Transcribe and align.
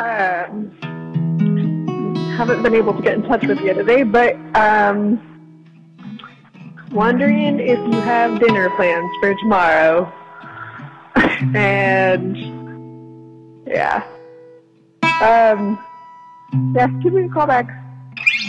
Um, 0.00 0.70
haven't 2.38 2.62
been 2.62 2.74
able 2.74 2.94
to 2.94 3.02
get 3.02 3.14
in 3.14 3.22
touch 3.24 3.46
with 3.46 3.60
you 3.60 3.74
today, 3.74 4.02
but 4.02 4.34
um, 4.56 5.20
wondering 6.90 7.60
if 7.60 7.78
you 7.78 8.00
have 8.00 8.40
dinner 8.40 8.70
plans 8.76 9.10
for 9.20 9.34
tomorrow. 9.34 10.10
and 11.54 12.34
yeah. 13.66 14.02
Um, 15.20 15.78
yeah, 16.74 16.86
give 17.02 17.12
me 17.12 17.24
a 17.24 17.28
call 17.28 17.46
back. 17.46 17.68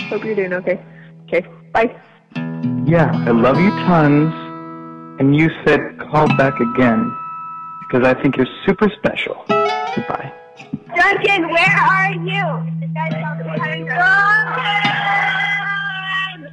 Hope 0.08 0.24
you're 0.24 0.36
doing 0.36 0.54
okay. 0.54 0.82
Okay, 1.24 1.46
bye. 1.74 1.94
Yeah, 2.86 3.12
I 3.28 3.32
love 3.32 3.60
you 3.60 3.72
tons. 3.72 4.34
And 5.20 5.36
you 5.36 5.50
said 5.66 6.00
call 6.00 6.28
back 6.38 6.60
again 6.62 7.14
because 7.82 8.08
I 8.08 8.20
think 8.22 8.38
you're 8.38 8.48
super 8.66 8.90
special. 8.90 9.44
Goodbye. 9.48 10.34
Duncan, 10.96 11.50
where 11.50 11.78
are 11.78 12.12
you? 12.14 12.46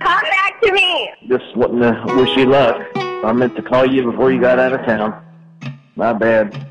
Come 0.00 0.22
back 0.22 0.60
to 0.62 0.72
me. 0.72 1.10
Just 1.28 1.56
wanting 1.56 1.80
to 1.80 2.14
wish 2.16 2.36
you 2.36 2.46
luck. 2.46 2.76
I 2.96 3.32
meant 3.32 3.56
to 3.56 3.62
call 3.62 3.86
you 3.86 4.10
before 4.10 4.30
you 4.32 4.40
got 4.40 4.58
out 4.58 4.72
of 4.72 4.86
town. 4.86 5.24
My 5.96 6.12
bad. 6.12 6.66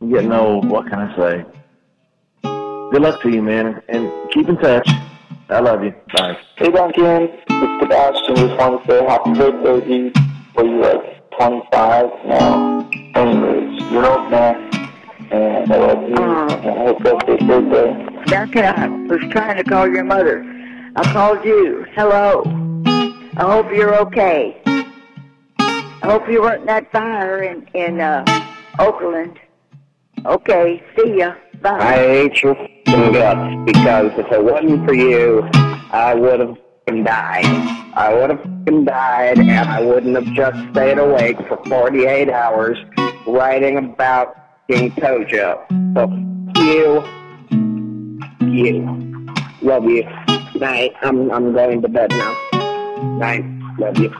I'm 0.00 0.10
getting 0.10 0.32
old. 0.32 0.68
What 0.68 0.88
can 0.88 0.98
I 0.98 1.16
say? 1.16 1.44
Good 2.42 3.02
luck 3.02 3.22
to 3.22 3.30
you, 3.30 3.42
man, 3.42 3.82
and 3.88 4.10
keep 4.32 4.48
in 4.48 4.56
touch. 4.56 4.88
I 5.48 5.60
love 5.60 5.84
you. 5.84 5.94
Bye. 6.16 6.38
Hey 6.56 6.70
Duncan, 6.70 7.28
it's 7.48 7.82
Sebastian. 7.82 8.36
Just 8.36 8.56
want 8.58 8.84
to 8.84 8.90
say 8.90 9.04
happy 9.04 9.32
birthday, 9.34 9.86
dude. 9.86 10.16
Were 10.56 10.64
you 10.64 10.80
like 10.80 11.30
25 11.36 12.10
now? 12.26 12.88
Anyways, 13.14 13.82
you're 13.90 14.04
an 14.04 14.20
old 14.20 14.30
man. 14.30 14.63
Birthday. 15.66 16.14
Duncan, 18.26 18.64
I 18.64 18.88
was 19.08 19.20
trying 19.30 19.56
to 19.56 19.64
call 19.64 19.88
your 19.88 20.04
mother. 20.04 20.44
I 20.96 21.12
called 21.12 21.44
you. 21.44 21.86
Hello. 21.94 22.42
I 23.36 23.42
hope 23.42 23.70
you're 23.72 23.94
okay. 24.00 24.60
I 24.66 26.00
hope 26.02 26.28
you 26.28 26.42
weren't 26.42 26.60
in 26.60 26.66
that 26.66 26.92
fire 26.92 27.42
in, 27.42 27.66
in 27.74 28.00
uh, 28.00 28.24
Oakland. 28.78 29.40
Okay, 30.26 30.82
see 30.96 31.18
ya. 31.18 31.34
Bye. 31.62 31.78
I 31.78 31.96
hate 31.96 32.42
your 32.42 32.54
guts 32.84 33.64
because 33.64 34.12
if 34.18 34.30
it 34.30 34.44
wasn't 34.44 34.86
for 34.86 34.94
you, 34.94 35.48
I 35.92 36.14
would 36.14 36.40
have 36.40 36.58
died. 37.04 37.46
I 37.94 38.12
would 38.12 38.30
have 38.30 38.84
died 38.84 39.38
and 39.38 39.50
I 39.50 39.80
wouldn't 39.80 40.14
have 40.14 40.34
just 40.34 40.70
stayed 40.72 40.98
awake 40.98 41.38
for 41.48 41.56
48 41.64 42.28
hours 42.28 42.78
writing 43.26 43.78
about 43.78 44.43
King 44.68 44.90
Tojo. 44.92 45.60
So 45.94 46.02
f- 46.02 46.56
you, 46.56 47.02
you. 48.50 49.26
Love 49.62 49.84
you. 49.84 50.04
Night. 50.58 50.92
I'm, 51.02 51.30
I'm 51.30 51.52
going 51.52 51.82
to 51.82 51.88
bed 51.88 52.10
now. 52.10 52.34
Night. 53.18 53.44
Love 53.78 53.98
you. 53.98 54.14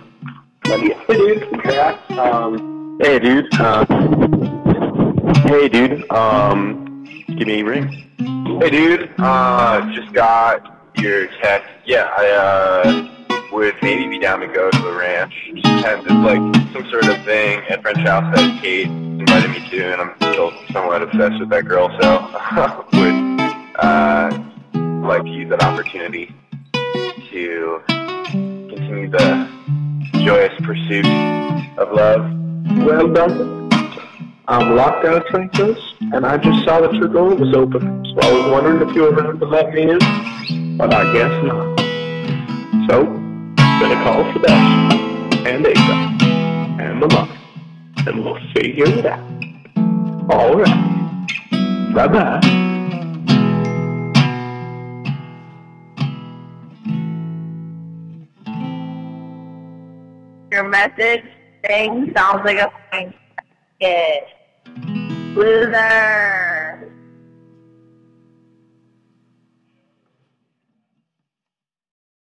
Love 0.67 0.83
you. 0.83 0.95
Hey, 1.07 1.15
dude. 1.17 1.49
Congrats. 1.49 2.11
Um, 2.19 2.99
hey, 3.01 3.19
dude. 3.19 3.55
Uh, 3.55 3.85
hey, 5.47 5.69
dude. 5.69 6.11
Um, 6.11 7.05
give 7.39 7.47
me 7.47 7.61
a 7.61 7.65
ring. 7.65 7.89
Hey, 8.61 8.71
dude. 8.71 9.11
Uh, 9.19 9.91
just 9.93 10.13
got 10.13 10.93
your 10.97 11.27
text. 11.43 11.69
Yeah, 11.87 12.11
I 12.17 12.31
uh 12.31 13.11
would 13.53 13.75
maybe 13.83 14.09
be 14.09 14.19
down 14.19 14.41
to 14.41 14.47
go 14.49 14.71
to 14.71 14.79
the 14.83 14.93
ranch. 14.93 15.33
Just 15.55 15.65
depends. 15.65 16.05
It's 16.07 16.15
like 16.15 16.73
some 16.73 16.91
sort 16.91 17.05
of 17.07 17.25
thing 17.25 17.61
at 17.69 17.83
French 17.83 17.99
House 17.99 18.35
that 18.35 18.61
Kate 18.63 18.89
invited 19.35 19.63
me 19.63 19.69
to, 19.69 19.93
and 19.93 20.01
I'm 20.01 20.17
still 20.17 20.53
somewhat 20.73 21.03
obsessed 21.03 21.41
with 21.41 21.49
that 21.51 21.67
girl. 21.67 21.91
So 22.01 22.09
would 22.93 23.41
uh 23.77 24.31
like 25.07 25.23
to 25.23 25.29
use 25.29 25.51
that 25.51 25.63
opportunity 25.63 26.35
to 26.73 27.83
continue 27.89 29.11
the 29.11 29.49
joyous 30.25 30.55
pursuit 30.63 31.07
of 31.79 31.93
love. 31.93 32.23
Well, 32.87 33.09
Duncan, 33.09 33.69
I'm 34.47 34.77
locked 34.77 35.05
out 35.05 35.17
of 35.17 35.25
Tranquilus, 35.25 35.83
and 36.15 36.25
I 36.25 36.37
just 36.37 36.65
saw 36.65 36.81
that 36.81 36.95
your 36.95 37.09
door 37.09 37.35
was 37.35 37.55
open, 37.55 38.05
so 38.05 38.21
I 38.21 38.33
was 38.33 38.53
wondering 38.53 38.89
if 38.89 38.95
you 38.95 39.03
were 39.03 39.11
around 39.11 39.41
to 39.41 39.47
let 39.47 39.73
me 39.75 39.83
in, 39.83 40.79
but 40.79 40.95
I 40.95 41.13
guess 41.13 41.45
not. 41.45 41.79
So, 42.89 43.05
gonna 43.81 44.03
call 44.05 44.33
Sebastian, 44.33 45.47
and 45.47 45.67
Asa, 45.67 46.83
and 46.83 47.03
the 47.03 47.09
and 48.07 48.25
we'll 48.25 48.39
figure 48.55 48.87
it 48.87 49.07
out. 49.07 49.21
All 50.31 50.57
right. 50.57 51.95
Bye-bye. 51.95 52.41
Your 60.53 60.69
message 60.69 61.25
thing 61.67 62.13
sounds 62.17 62.43
like 62.45 62.59
a 62.59 62.71
kid. 63.81 64.23
Loser. 65.35 66.54